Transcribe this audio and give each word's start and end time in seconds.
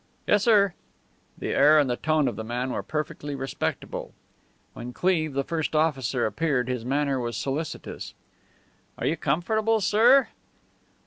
"Yes, 0.25 0.41
sir." 0.45 0.73
The 1.37 1.49
air 1.49 1.77
and 1.77 1.87
the 1.87 1.95
tone 1.95 2.27
of 2.27 2.35
the 2.35 2.43
man 2.43 2.71
were 2.71 2.81
perfectly 2.81 3.35
respectful. 3.35 4.15
When 4.73 4.93
Cleve, 4.93 5.33
the 5.33 5.43
first 5.43 5.75
officer, 5.75 6.25
appeared 6.25 6.67
his 6.67 6.83
manner 6.83 7.19
was 7.19 7.37
solicitous. 7.37 8.15
"Are 8.97 9.05
you 9.05 9.15
comfortable, 9.15 9.79
sir?" 9.79 10.29